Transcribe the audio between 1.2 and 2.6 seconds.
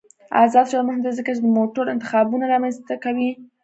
چې د موټرو انتخابونه